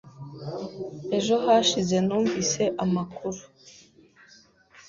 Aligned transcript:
Ejo 1.17 1.35
hashize 1.45 1.95
numvise 2.07 2.63
amakuru. 2.83 3.41